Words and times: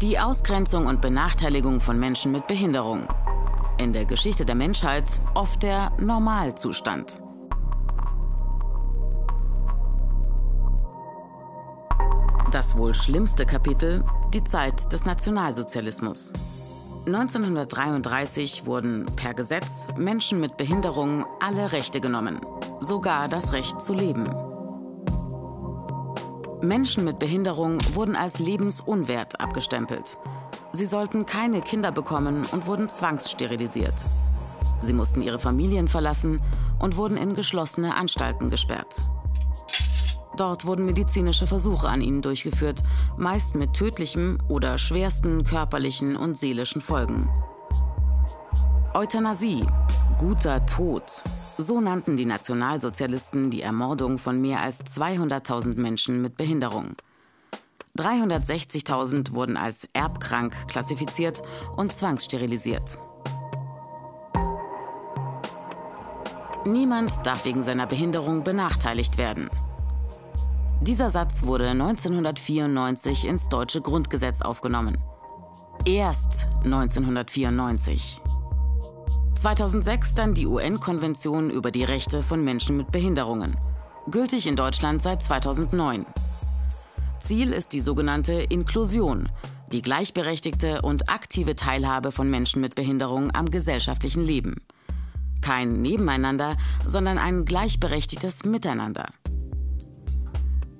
Die 0.00 0.16
Ausgrenzung 0.16 0.86
und 0.86 1.00
Benachteiligung 1.00 1.80
von 1.80 1.98
Menschen 1.98 2.30
mit 2.30 2.46
Behinderung. 2.46 3.08
In 3.78 3.92
der 3.92 4.04
Geschichte 4.04 4.46
der 4.46 4.54
Menschheit 4.54 5.20
oft 5.34 5.60
der 5.64 5.90
Normalzustand. 5.98 7.20
Das 12.52 12.78
wohl 12.78 12.94
schlimmste 12.94 13.44
Kapitel, 13.44 14.04
die 14.32 14.44
Zeit 14.44 14.92
des 14.92 15.04
Nationalsozialismus. 15.04 16.32
1933 17.06 18.66
wurden 18.66 19.04
per 19.16 19.34
Gesetz 19.34 19.88
Menschen 19.96 20.38
mit 20.38 20.56
Behinderung 20.56 21.26
alle 21.40 21.72
Rechte 21.72 22.00
genommen, 22.00 22.40
sogar 22.78 23.26
das 23.26 23.52
Recht 23.52 23.82
zu 23.82 23.94
leben. 23.94 24.47
Menschen 26.62 27.04
mit 27.04 27.18
Behinderung 27.18 27.78
wurden 27.94 28.16
als 28.16 28.38
lebensunwert 28.38 29.40
abgestempelt. 29.40 30.18
Sie 30.72 30.86
sollten 30.86 31.26
keine 31.26 31.60
Kinder 31.60 31.92
bekommen 31.92 32.44
und 32.52 32.66
wurden 32.66 32.88
zwangssterilisiert. 32.88 33.94
Sie 34.82 34.92
mussten 34.92 35.22
ihre 35.22 35.38
Familien 35.38 35.88
verlassen 35.88 36.40
und 36.78 36.96
wurden 36.96 37.16
in 37.16 37.34
geschlossene 37.34 37.96
Anstalten 37.96 38.50
gesperrt. 38.50 39.08
Dort 40.36 40.66
wurden 40.66 40.86
medizinische 40.86 41.48
Versuche 41.48 41.88
an 41.88 42.00
ihnen 42.00 42.22
durchgeführt, 42.22 42.82
meist 43.16 43.56
mit 43.56 43.72
tödlichem 43.72 44.38
oder 44.48 44.78
schwersten 44.78 45.44
körperlichen 45.44 46.16
und 46.16 46.38
seelischen 46.38 46.80
Folgen. 46.80 47.28
Euthanasie, 48.94 49.66
guter 50.18 50.64
Tod, 50.66 51.22
so 51.58 51.80
nannten 51.80 52.16
die 52.16 52.24
Nationalsozialisten 52.24 53.50
die 53.50 53.62
Ermordung 53.62 54.18
von 54.18 54.40
mehr 54.40 54.62
als 54.62 54.82
200.000 54.84 55.78
Menschen 55.78 56.22
mit 56.22 56.36
Behinderung. 56.36 56.94
360.000 57.98 59.32
wurden 59.32 59.56
als 59.56 59.88
erbkrank 59.92 60.54
klassifiziert 60.68 61.42
und 61.76 61.92
zwangssterilisiert. 61.92 62.98
Niemand 66.64 67.26
darf 67.26 67.44
wegen 67.44 67.62
seiner 67.62 67.86
Behinderung 67.86 68.44
benachteiligt 68.44 69.18
werden. 69.18 69.50
Dieser 70.80 71.10
Satz 71.10 71.42
wurde 71.44 71.70
1994 71.70 73.26
ins 73.26 73.48
deutsche 73.48 73.80
Grundgesetz 73.80 74.42
aufgenommen. 74.42 74.98
Erst 75.84 76.46
1994. 76.64 78.20
2006 79.40 80.14
dann 80.14 80.34
die 80.34 80.46
UN-Konvention 80.46 81.50
über 81.50 81.70
die 81.70 81.84
Rechte 81.84 82.24
von 82.24 82.42
Menschen 82.42 82.76
mit 82.76 82.90
Behinderungen. 82.90 83.56
Gültig 84.10 84.48
in 84.48 84.56
Deutschland 84.56 85.00
seit 85.00 85.22
2009. 85.22 86.06
Ziel 87.20 87.52
ist 87.52 87.72
die 87.72 87.80
sogenannte 87.80 88.32
Inklusion, 88.32 89.28
die 89.70 89.80
gleichberechtigte 89.80 90.82
und 90.82 91.08
aktive 91.08 91.54
Teilhabe 91.54 92.10
von 92.10 92.28
Menschen 92.28 92.60
mit 92.60 92.74
Behinderung 92.74 93.32
am 93.32 93.48
gesellschaftlichen 93.48 94.24
Leben. 94.24 94.56
Kein 95.40 95.82
Nebeneinander, 95.82 96.56
sondern 96.84 97.18
ein 97.18 97.44
gleichberechtigtes 97.44 98.44
Miteinander. 98.44 99.06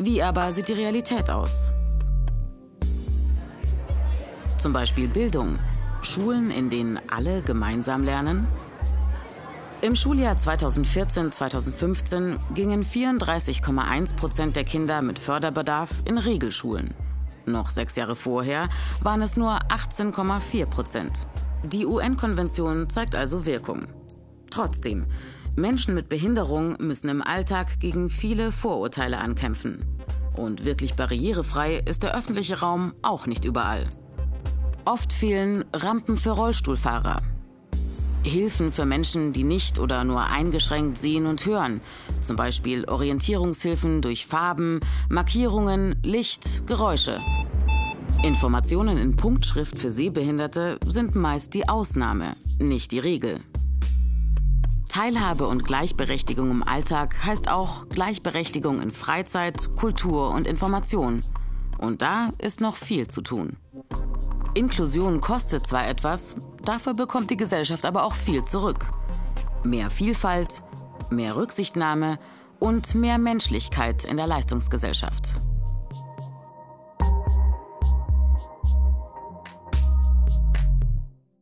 Wie 0.00 0.20
aber 0.20 0.52
sieht 0.52 0.66
die 0.66 0.72
Realität 0.72 1.30
aus? 1.30 1.70
Zum 4.58 4.72
Beispiel 4.72 5.06
Bildung. 5.06 5.60
Schulen, 6.08 6.50
in 6.50 6.70
denen 6.70 6.98
alle 7.10 7.42
gemeinsam 7.42 8.02
lernen? 8.02 8.46
Im 9.80 9.94
Schuljahr 9.94 10.36
2014-2015 10.36 12.38
gingen 12.54 12.84
34,1 12.84 14.16
Prozent 14.16 14.56
der 14.56 14.64
Kinder 14.64 15.02
mit 15.02 15.18
Förderbedarf 15.18 15.90
in 16.04 16.18
Regelschulen. 16.18 16.94
Noch 17.46 17.70
sechs 17.70 17.96
Jahre 17.96 18.16
vorher 18.16 18.68
waren 19.02 19.22
es 19.22 19.36
nur 19.36 19.58
18,4 19.68 20.66
Prozent. 20.66 21.26
Die 21.64 21.86
UN-Konvention 21.86 22.90
zeigt 22.90 23.14
also 23.14 23.46
Wirkung. 23.46 23.86
Trotzdem, 24.50 25.06
Menschen 25.54 25.94
mit 25.94 26.08
Behinderung 26.08 26.76
müssen 26.80 27.08
im 27.08 27.22
Alltag 27.22 27.80
gegen 27.80 28.08
viele 28.08 28.52
Vorurteile 28.52 29.18
ankämpfen. 29.18 29.84
Und 30.36 30.64
wirklich 30.64 30.94
barrierefrei 30.94 31.82
ist 31.84 32.02
der 32.02 32.16
öffentliche 32.16 32.60
Raum 32.60 32.94
auch 33.02 33.26
nicht 33.26 33.44
überall. 33.44 33.84
Oft 34.88 35.12
fehlen 35.12 35.66
Rampen 35.74 36.16
für 36.16 36.30
Rollstuhlfahrer, 36.30 37.20
Hilfen 38.22 38.72
für 38.72 38.86
Menschen, 38.86 39.34
die 39.34 39.44
nicht 39.44 39.78
oder 39.78 40.02
nur 40.02 40.24
eingeschränkt 40.24 40.96
sehen 40.96 41.26
und 41.26 41.44
hören, 41.44 41.82
zum 42.22 42.36
Beispiel 42.36 42.86
Orientierungshilfen 42.86 44.00
durch 44.00 44.24
Farben, 44.24 44.80
Markierungen, 45.10 45.96
Licht, 46.02 46.66
Geräusche. 46.66 47.20
Informationen 48.24 48.96
in 48.96 49.14
Punktschrift 49.14 49.78
für 49.78 49.90
Sehbehinderte 49.90 50.80
sind 50.86 51.14
meist 51.14 51.52
die 51.52 51.68
Ausnahme, 51.68 52.34
nicht 52.58 52.90
die 52.90 52.98
Regel. 52.98 53.40
Teilhabe 54.88 55.48
und 55.48 55.66
Gleichberechtigung 55.66 56.50
im 56.50 56.62
Alltag 56.62 57.26
heißt 57.26 57.50
auch 57.50 57.90
Gleichberechtigung 57.90 58.80
in 58.80 58.92
Freizeit, 58.92 59.68
Kultur 59.76 60.30
und 60.30 60.46
Information. 60.46 61.24
Und 61.76 62.00
da 62.00 62.30
ist 62.38 62.62
noch 62.62 62.76
viel 62.76 63.06
zu 63.06 63.20
tun. 63.20 63.58
Inklusion 64.54 65.20
kostet 65.20 65.66
zwar 65.66 65.88
etwas, 65.88 66.36
dafür 66.64 66.94
bekommt 66.94 67.30
die 67.30 67.36
Gesellschaft 67.36 67.84
aber 67.84 68.04
auch 68.04 68.14
viel 68.14 68.42
zurück. 68.42 68.86
Mehr 69.64 69.90
Vielfalt, 69.90 70.62
mehr 71.10 71.36
Rücksichtnahme 71.36 72.18
und 72.58 72.94
mehr 72.94 73.18
Menschlichkeit 73.18 74.04
in 74.04 74.16
der 74.16 74.26
Leistungsgesellschaft. 74.26 75.34